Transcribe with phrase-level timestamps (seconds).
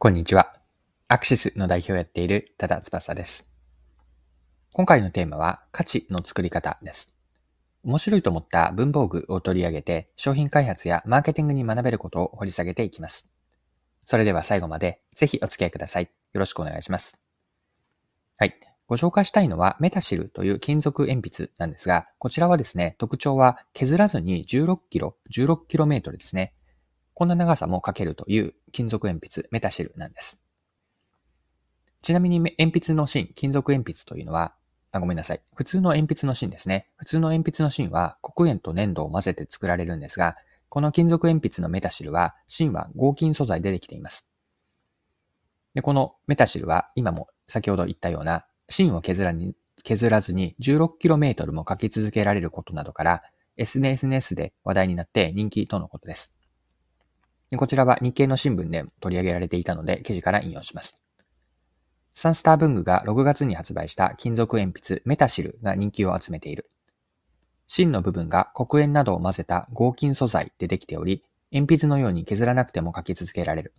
[0.00, 0.54] こんにちは。
[1.08, 3.50] アクシスの代表をやっている多田翼です。
[4.72, 7.16] 今回のテーマは価値の作り方です。
[7.82, 13.32] 面白いと思った文房具を取り上げて商品開発やマーケティングに学べることを掘り下げていきます。
[14.02, 16.04] それでは最後までぜひお付き合いください。
[16.04, 16.08] よ
[16.38, 17.18] ろしくお願いします。
[18.36, 18.54] はい。
[18.86, 26.54] ご紹介したいのはメタシルという金属鉛筆なんですが、こちらはですね、特徴は削らずに16キロ、16キロメートルですね。
[27.18, 30.40] こんな長さも書けるという金属鉛筆メタシルなんです。
[32.00, 34.54] ちなみに鉛筆の芯、金属鉛筆というのは、
[34.92, 35.40] あ、ごめんなさい。
[35.56, 36.86] 普通の鉛筆の芯ですね。
[36.96, 40.36] 普通の鉛筆の芯は黒鉛と粘土を混ぜて作られるんですが、
[40.68, 44.30] この金属鉛筆のメタシルは芯は合金素材でできています。
[45.74, 53.22] で、このメタシルは今も先ほど言ったような芯を削らに削らずに 16km も書き続けられることなどから
[53.56, 56.37] SNS で話題になって人気とのことです。
[57.56, 61.00] こちらは日経の新聞で取り上げられていたので記事から引用します。
[62.12, 66.68] サンスター文具が6月に発売した金属鉛筆メタシルが人気を集めている。
[67.68, 71.22] 芯の部分が黒鉛などを混ぜた合金素材でできており、
[71.52, 73.74] 鉛筆のように削らなくても書き続けられる。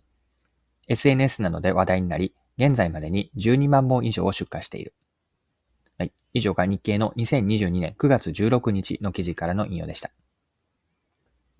[0.88, 4.94] SNS などで話題になり、現在までに12万本以上を出荷している。
[5.98, 6.12] はい。
[6.32, 10.10] 以上が日経の2022年9月16日の記事からの引用でした。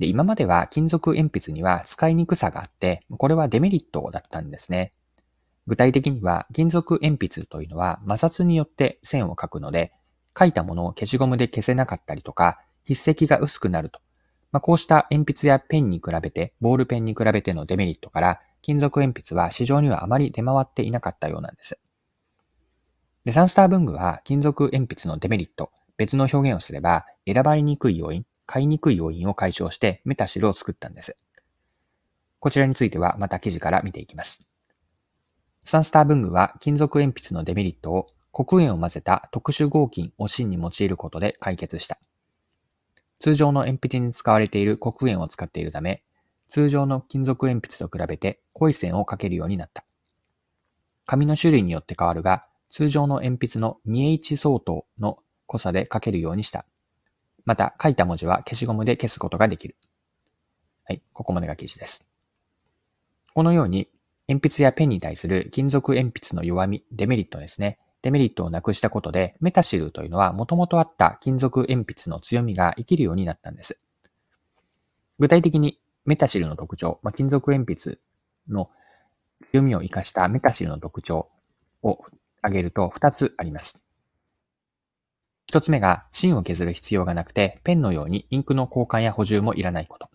[0.01, 4.93] で、今までは金属鉛筆には使いにくさがあって、これはデメリットだったんですね。
[5.67, 9.93] 具体的には金属鉛筆というのは摩擦によって線を描くので、
[10.37, 14.01] 書いたものを消しゴムで消せなかったりとか、筆跡が薄くなると。
[14.53, 21.79] まあ、こうした鉛筆やペンに比べて、ボールペンに比べてのデメリットから、金属鉛筆は市場にはあまり出回っていなかったようなんです。
[23.27, 31.17] で、サンスター文具は金属鉛筆のデメリット、別の表現をすれば、選ばれにくい要因、買いにくい要因を解消してメタシルを作ったんです。
[32.41, 34.43] こちらについてはまた記事から見ていきます。
[35.65, 42.01] サンスター文具は金属鉛筆のデメリットを黒鉛を混ぜた特殊合金を芯に用いることで解決した。
[43.21, 46.03] 通常の鉛筆に使われている黒鉛を使っているため、
[46.49, 49.85] 通常の金属鉛筆と比べて濃い線を描けるようになった。
[51.07, 56.67] 紙の種類によって変わるが、通常の鉛筆の 2H 相当の濃さで書けるようにした。
[57.45, 59.77] また、書いた文字は消しゴムで消すことができる。
[60.85, 62.09] はい、ここまでが記事です。
[63.35, 63.89] このように、
[64.29, 67.79] 鉛筆やペンに対する金属鉛筆の弱み、デメリットですね。
[68.03, 73.81] デメリットをなくしたことで、メタシルというのは元々あった金属鉛筆の強みが生きるようになったんです。
[75.19, 77.99] 具体的にメタシルの特徴、まあ、金属鉛筆
[78.49, 78.71] の
[79.53, 81.29] 強みを生かしたメタシルの特徴
[81.83, 82.05] を
[82.41, 83.83] 挙げると2つあります。
[85.51, 90.09] 一つ目が芯を削る必要がなくて、ペンのようにインクの交換や補充もいらないこと。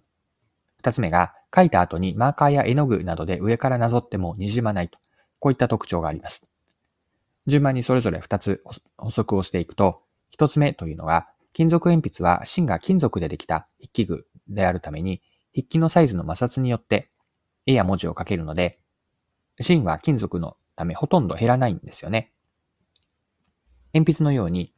[0.77, 4.97] 二つ目が書いた後にマーカーや絵の具などで上からなぞっても滲まないと。
[5.39, 6.47] こういった特徴があります。
[7.47, 8.63] 順番にそれぞれ二つ
[8.95, 9.97] 補足をしていくと、
[10.29, 15.21] 一つ目というのは、金属鉛筆は芯が金属でできた筆記具であるために、
[15.53, 17.09] 筆記のサイズの摩擦によって
[17.65, 18.79] 絵や文字を書けるので、
[19.59, 22.31] 芯は金属のためほとんど減らないんですよね。
[23.93, 24.74] 鉛筆のように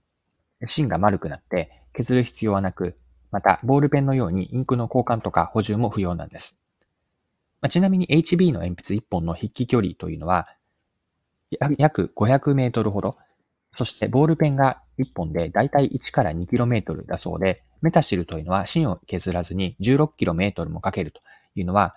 [0.65, 2.95] 芯が丸くなって削る必要はなく、
[3.31, 6.57] また、ボールペンのようにインクの交換とか補充も不要なんです。
[7.61, 10.47] まあ、ちなみに HB の鉛筆1本の筆記距離というのは、
[11.77, 13.17] 約500メートルほど、
[13.75, 21.21] そしてボールペンが1本でだいたい1から2キロメートルだそうで、メタシルというのは芯を削らずに16キロメートルもかけると
[21.55, 21.95] いうのは、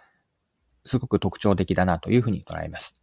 [0.84, 3.00] すごく特徴的だなというふうに捉えます。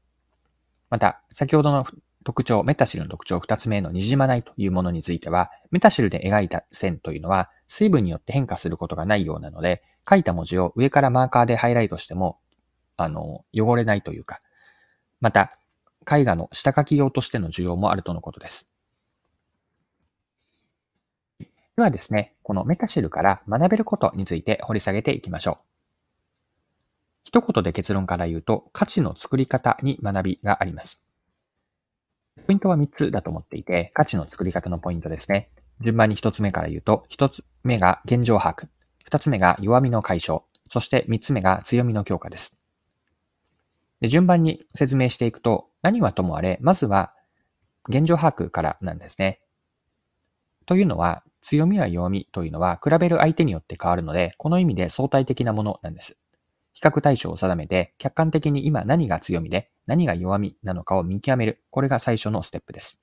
[0.90, 1.86] また、先ほどの
[2.28, 12.38] 特徴、メタシルの特徴二つ目の滲まないというものについては、メタシルで描いた線というのは水分によって変化することがないようなので、書いた文字を上からマーカーでハイライトしても、
[12.98, 14.42] あの、汚れないというか、
[15.22, 15.54] また、
[16.06, 18.68] 絵画の下書き用としての需要もあるとのことです。
[21.40, 25.66] ではですね、このメタシルから学べることについて掘り下げていきましょう。
[27.24, 31.07] 一言で結論から言うと、価値の作り方に学びがあります。
[32.46, 35.50] ポイントは3つだと思っていて、価値の作り方のポイントですね。
[35.82, 38.68] 順番に1つ目から言うと、1つ目が現状把握、
[39.10, 42.62] 2つ目が弱みの解消、そして3つ目が強みの強化です。
[44.02, 47.14] で順番に説明していくと、何はともあれ、まずは
[47.90, 49.42] 現状把握からなんですね。
[50.66, 56.18] というのは、強みや弱みというのは比べる相手によって変わるので、この意味で相対的なものなんです。
[56.78, 61.64] 比較対象を定めて、客観的に今何が強みで何が弱みなのかを見極める。
[61.72, 63.02] これが最初のステップです。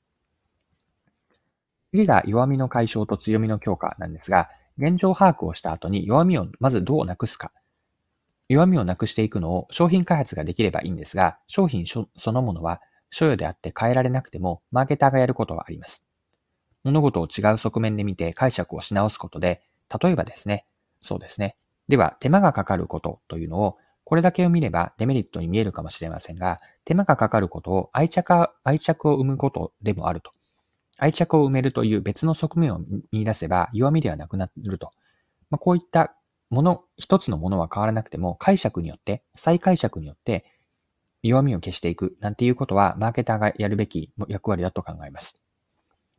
[1.90, 4.48] 次が弱みの解消と強みの強化なんですが、
[4.78, 7.50] 現状把握をした後に弱みをまずどうなくすか。
[8.48, 12.80] 弱みをなくしていくのを商品開発ができればいいんですが、商品そのものは
[13.10, 16.06] 所有であって変えられなくても、マーケターがやることはあります。
[16.84, 19.62] 物事を違う側面で見て解釈をし直すことで、
[20.00, 20.64] 例えばですね、
[21.00, 21.56] そうですね。
[21.88, 30.30] では、手間がかかることというのを、これだけを見ればデメリットに見えるかもしれませんが、手間がかかることを愛着愛着を生むことでもあると。
[30.98, 34.90] 愛着を埋めるという別の側面を見出せば弱みではなくなると。
[35.50, 36.14] まあ、こういった
[36.50, 40.44] もの、一つのものは変わらなくても解釈によって、再解釈によって
[41.22, 45.42] 弱みを消していくなんていうことはマーケターがやるべき役割だと考えます。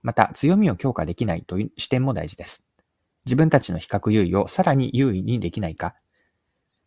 [0.02, 2.65] また強みを強化できないという視点も大事です。
[3.26, 5.96] 自分たちの比較優位をさらに優位にできないか。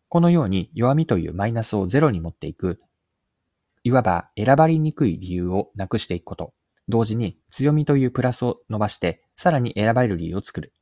[0.07, 2.79] このように弱みというマイナスをゼロに持っていく、
[3.83, 6.53] いわば選ばれにくい理由をなくしていくこと。
[6.87, 10.73] 同時に強みというプラスを伸ばして、さらに選ばれる理由を作る。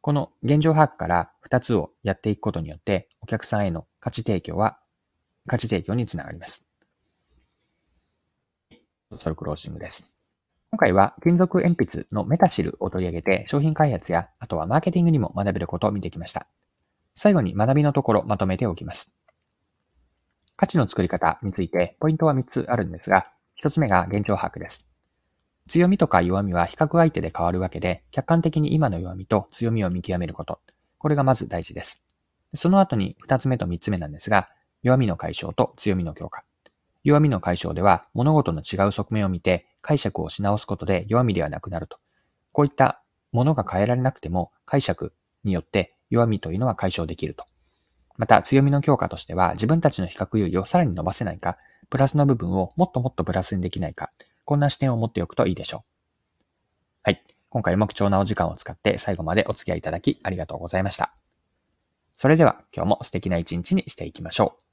[0.00, 4.78] この現状把握から2つをやっていくことによって、お客さんへの価値提供は、
[5.46, 6.66] 価値提供につながります。
[9.18, 10.15] ソルクローシングです。
[10.76, 16.46] 今回は金属鉛筆のメタシルを取り上げて商品開発やあとはマーケティングにも学べることを見てきました。
[17.14, 19.14] 最後に学びのところまとめておきます。
[20.54, 23.26] 価値の作り方についてポイントは3つあるんですが、
[23.64, 24.86] 1つ目が現状把握です。
[25.66, 30.60] 強みとか弱みは比較相手で変わるわけで、客観的に今の弱みと強みを見極めること。
[30.98, 32.02] これがまず大事です。
[32.52, 34.50] その後に2つ目と3つ目なんですが、
[34.82, 36.44] 弱みの解消と強みの強化。
[37.02, 41.98] 弱みの解消では物事の違う側面を見て解釈をし直すことで弱みではなくなると。
[42.50, 47.44] こういったものが変えられなくても解釈によって弱みというのは解消できると。
[48.16, 51.56] また強みの強化としては自分たちの比較優位をさらに伸ばせないか、
[51.88, 54.10] プラスの部分をもっともっとプラスにできないか、
[54.44, 55.80] こんな視点を持っておくといいでしょう。
[57.04, 57.22] はい。
[57.48, 61.14] 今回も貴重なお時間を使って最後までお付き合いいただきありがとうございました。
[62.12, 64.65] それでは今日も素敵な一日にしていきましょう。